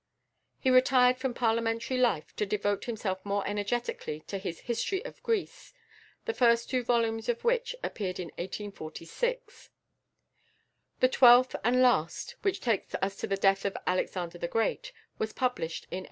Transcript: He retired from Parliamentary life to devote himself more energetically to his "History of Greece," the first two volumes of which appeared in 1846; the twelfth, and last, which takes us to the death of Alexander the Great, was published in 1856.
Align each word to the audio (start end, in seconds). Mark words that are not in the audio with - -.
He 0.57 0.71
retired 0.71 1.17
from 1.19 1.35
Parliamentary 1.35 1.95
life 1.99 2.35
to 2.37 2.45
devote 2.47 2.85
himself 2.85 3.23
more 3.23 3.47
energetically 3.47 4.21
to 4.21 4.39
his 4.39 4.61
"History 4.61 5.05
of 5.05 5.21
Greece," 5.21 5.75
the 6.25 6.33
first 6.33 6.71
two 6.71 6.81
volumes 6.83 7.29
of 7.29 7.43
which 7.43 7.75
appeared 7.83 8.19
in 8.19 8.29
1846; 8.29 9.69
the 11.01 11.07
twelfth, 11.07 11.55
and 11.63 11.83
last, 11.83 12.33
which 12.41 12.61
takes 12.61 12.95
us 12.95 13.15
to 13.17 13.27
the 13.27 13.37
death 13.37 13.63
of 13.63 13.77
Alexander 13.85 14.39
the 14.39 14.47
Great, 14.47 14.91
was 15.19 15.33
published 15.33 15.83
in 15.91 15.97
1856. 15.97 15.99